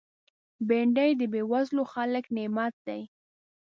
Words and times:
بېنډۍ 0.67 1.11
د 1.17 1.21
بېوزلو 1.33 1.83
خلکو 1.93 2.31
نعمت 2.37 2.73
دی 2.87 3.01